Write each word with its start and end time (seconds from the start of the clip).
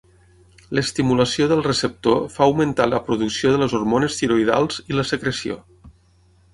L'estimulació 0.77 1.49
del 1.51 1.61
receptor 1.67 2.17
fa 2.37 2.45
augmentar 2.47 2.89
la 2.89 3.03
producció 3.11 3.55
de 3.55 3.63
les 3.65 3.79
hormones 3.81 4.21
tiroïdals 4.23 4.83
i 4.93 4.99
la 5.01 5.09
secreció. 5.15 5.65